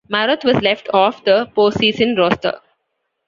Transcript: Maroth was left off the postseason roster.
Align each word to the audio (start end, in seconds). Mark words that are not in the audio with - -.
Maroth 0.09 0.43
was 0.43 0.59
left 0.63 0.89
off 0.95 1.23
the 1.25 1.45
postseason 1.55 2.17
roster. 2.17 2.59